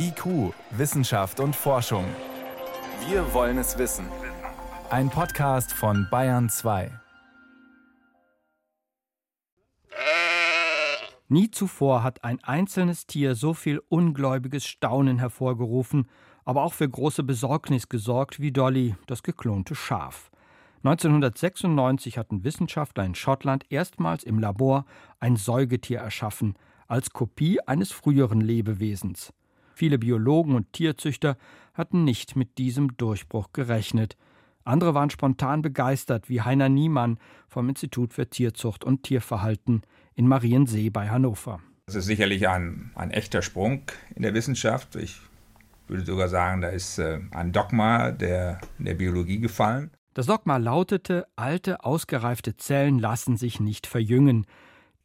[0.00, 2.04] IQ, Wissenschaft und Forschung.
[3.08, 4.06] Wir wollen es wissen.
[4.90, 6.92] Ein Podcast von Bayern 2.
[11.26, 16.08] Nie zuvor hat ein einzelnes Tier so viel ungläubiges Staunen hervorgerufen,
[16.44, 20.30] aber auch für große Besorgnis gesorgt wie Dolly, das geklonte Schaf.
[20.84, 24.84] 1996 hatten Wissenschaftler in Schottland erstmals im Labor
[25.18, 26.54] ein Säugetier erschaffen,
[26.86, 29.32] als Kopie eines früheren Lebewesens.
[29.78, 31.36] Viele Biologen und Tierzüchter
[31.72, 34.16] hatten nicht mit diesem Durchbruch gerechnet.
[34.64, 39.82] Andere waren spontan begeistert, wie Heiner Niemann vom Institut für Tierzucht und Tierverhalten
[40.16, 41.60] in Mariensee bei Hannover.
[41.86, 43.82] Das ist sicherlich ein, ein echter Sprung
[44.16, 44.96] in der Wissenschaft.
[44.96, 45.20] Ich
[45.86, 49.92] würde sogar sagen, da ist äh, ein Dogma der, der Biologie gefallen.
[50.12, 54.44] Das Dogma lautete, alte, ausgereifte Zellen lassen sich nicht verjüngen.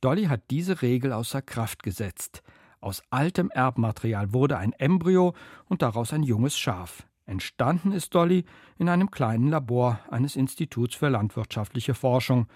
[0.02, 2.42] Dolly hat diese Regel außer Kraft gesetzt.
[2.84, 5.34] Aus altem Erbmaterial wurde ein Embryo
[5.70, 7.08] und daraus ein junges Schaf.
[7.26, 8.44] Entstanden ist Dolly
[8.78, 12.48] in einem kleinen Labor eines Instituts für landwirtschaftliche Forschung,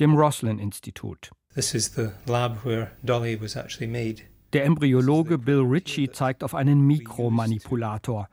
[0.00, 1.30] dem Roslin Institut.
[4.52, 8.28] Der Embryologe Bill Ritchie zeigt auf einen Mikromanipulator,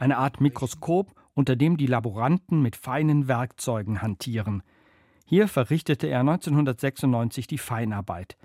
[0.00, 4.64] eine Art Mikroskop, unter dem die Laboranten mit feinen Werkzeugen hantieren.
[5.24, 8.36] Hier verrichtete er 1996 die Feinarbeit.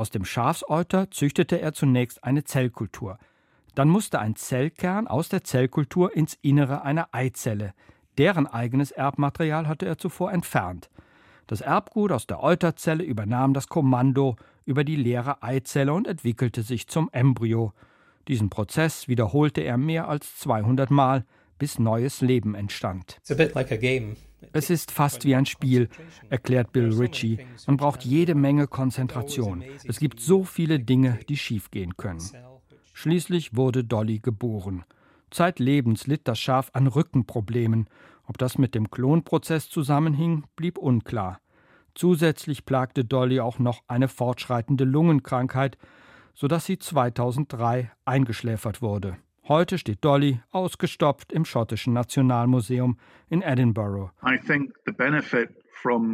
[0.00, 3.18] Aus dem Schafsäuter züchtete er zunächst eine Zellkultur.
[3.74, 7.74] Dann musste ein Zellkern aus der Zellkultur ins Innere einer Eizelle.
[8.16, 10.88] Deren eigenes Erbmaterial hatte er zuvor entfernt.
[11.48, 16.88] Das Erbgut aus der Euterzelle übernahm das Kommando über die leere Eizelle und entwickelte sich
[16.88, 17.74] zum Embryo.
[18.26, 21.26] Diesen Prozess wiederholte er mehr als 200 Mal,
[21.58, 23.18] bis neues Leben entstand.
[24.52, 25.88] Es ist fast wie ein Spiel,
[26.28, 27.38] erklärt Bill Ritchie.
[27.66, 29.62] Man braucht jede Menge Konzentration.
[29.84, 32.22] Es gibt so viele Dinge, die schiefgehen können.
[32.92, 34.84] Schließlich wurde Dolly geboren.
[35.30, 37.88] Zeitlebens litt das Schaf an Rückenproblemen.
[38.24, 41.40] Ob das mit dem Klonprozess zusammenhing, blieb unklar.
[41.94, 45.78] Zusätzlich plagte Dolly auch noch eine fortschreitende Lungenkrankheit,
[46.34, 49.16] sodass sie 2003 eingeschläfert wurde.
[49.50, 52.96] Heute steht Dolly ausgestopft im schottischen Nationalmuseum
[53.28, 54.12] in Edinburgh.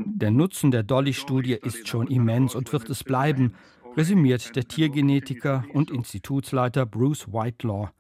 [0.07, 3.53] Der Nutzen der Dolly-Studie ist schon immens und wird es bleiben,
[3.95, 7.91] resümiert der Tiergenetiker und Institutsleiter Bruce Whitelaw.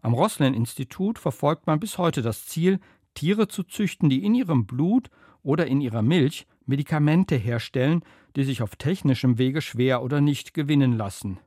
[0.00, 2.78] Am Roslin-Institut verfolgt man bis heute das Ziel,
[3.14, 5.10] Tiere zu züchten, die in ihrem Blut
[5.42, 8.04] oder in ihrer Milch Medikamente herstellen,
[8.36, 11.40] die sich auf technischem Wege schwer oder nicht gewinnen lassen.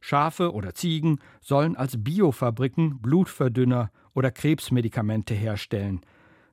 [0.00, 6.00] Schafe oder Ziegen sollen als Biofabriken Blutverdünner oder Krebsmedikamente herstellen.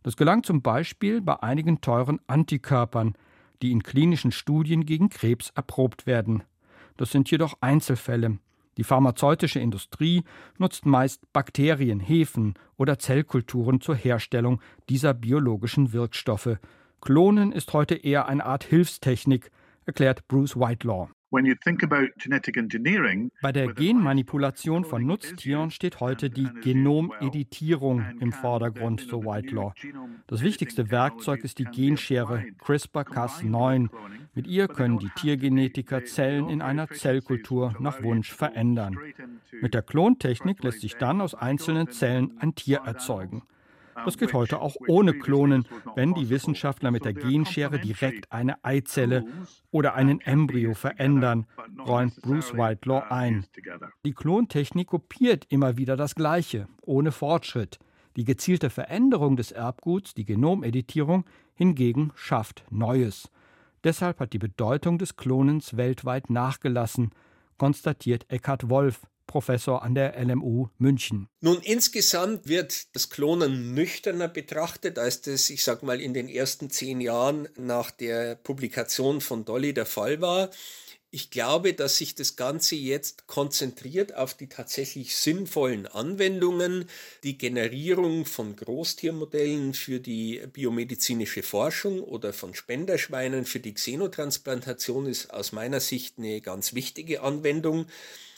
[0.04, 3.16] Das gelang zum Beispiel bei einigen teuren Antikörpern,
[3.62, 6.44] die in klinischen Studien gegen Krebs erprobt werden.
[6.98, 8.40] Das sind jedoch Einzelfälle.
[8.78, 10.24] Die pharmazeutische Industrie
[10.58, 16.58] nutzt meist Bakterien, Hefen oder Zellkulturen zur Herstellung dieser biologischen Wirkstoffe.
[17.02, 19.50] Klonen ist heute eher eine Art Hilfstechnik,
[19.86, 21.10] erklärt Bruce Whitelaw.
[23.42, 29.74] Bei der Genmanipulation von Nutztieren steht heute die Genomeditierung im Vordergrund, so Whitelaw.
[30.28, 33.90] Das wichtigste Werkzeug ist die Genschere CRISPR-Cas9.
[34.34, 38.98] Mit ihr können die Tiergenetiker Zellen in einer Zellkultur nach Wunsch verändern.
[39.62, 43.44] Mit der Klontechnik lässt sich dann aus einzelnen Zellen ein Tier erzeugen.
[44.04, 49.26] Das geht heute auch ohne Klonen, wenn die Wissenschaftler mit der Genschere direkt eine Eizelle
[49.72, 51.46] oder einen Embryo verändern,
[51.80, 53.46] räumt Bruce Whitelaw ein.
[54.04, 57.80] Die Klontechnik kopiert immer wieder das Gleiche, ohne Fortschritt.
[58.18, 63.30] Die gezielte Veränderung des Erbguts, die Genomeditierung, hingegen schafft Neues.
[63.84, 67.12] Deshalb hat die Bedeutung des Klonens weltweit nachgelassen,
[67.58, 71.28] konstatiert Eckhard Wolf, Professor an der LMU München.
[71.42, 76.70] Nun, insgesamt wird das Klonen nüchterner betrachtet, als das, ich sag mal, in den ersten
[76.70, 80.50] zehn Jahren nach der Publikation von Dolly der Fall war.
[81.16, 86.90] Ich glaube, dass sich das Ganze jetzt konzentriert auf die tatsächlich sinnvollen Anwendungen.
[87.24, 95.34] Die Generierung von Großtiermodellen für die biomedizinische Forschung oder von Spenderschweinen für die Xenotransplantation ist
[95.34, 97.86] aus meiner Sicht eine ganz wichtige Anwendung.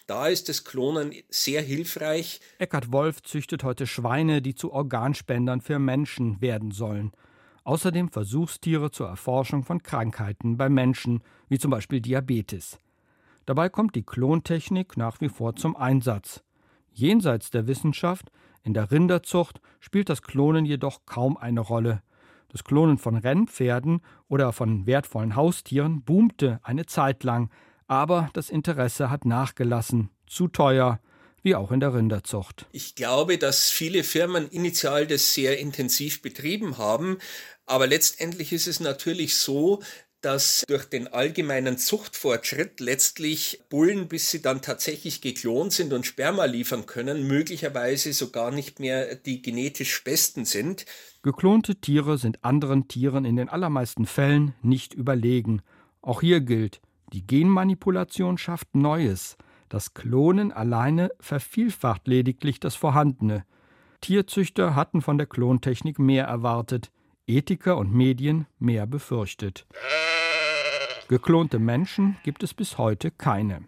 [0.08, 2.40] Da ist das Klonen sehr hilfreich.
[2.60, 7.12] Eckhard Wolf züchtet heute Schweine, die zu Organspendern für Menschen werden sollen.
[7.66, 12.80] Außerdem Versuchstiere zur Erforschung von Krankheiten bei Menschen, wie zum Beispiel Diabetes.
[13.46, 16.42] Dabei kommt die Klontechnik nach wie vor zum Einsatz.
[16.94, 18.32] Jenseits der Wissenschaft,
[18.64, 22.02] in der Rinderzucht, spielt das Klonen jedoch kaum eine Rolle.
[22.48, 24.00] Das Klonen von Rennpferden
[24.30, 27.50] oder von wertvollen Haustieren boomte eine Zeit lang,
[27.88, 30.10] aber das Interesse hat nachgelassen.
[30.28, 31.00] Zu teuer,
[31.42, 32.66] wie auch in der Rinderzucht.
[32.72, 37.18] Ich glaube, dass viele Firmen initial das sehr intensiv betrieben haben,
[37.66, 39.82] aber letztendlich ist es natürlich so,
[40.22, 46.46] dass durch den allgemeinen Zuchtfortschritt letztlich Bullen, bis sie dann tatsächlich geklont sind und Sperma
[46.46, 50.86] liefern können, möglicherweise sogar nicht mehr die genetisch besten sind.
[51.22, 55.62] Geklonte Tiere sind anderen Tieren in den allermeisten Fällen nicht überlegen.
[56.02, 56.82] Auch hier gilt,
[57.14, 59.38] die Genmanipulation schafft Neues.
[59.70, 63.46] Das Klonen alleine vervielfacht lediglich das Vorhandene.
[64.02, 66.92] Tierzüchter hatten von der Klontechnik mehr erwartet,
[67.26, 69.68] Ethiker und Medien mehr befürchtet.
[71.10, 73.66] Geklonte Menschen gibt es bis heute keine.